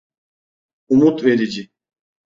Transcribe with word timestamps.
Umut 0.93 1.17
verici. 1.25 1.63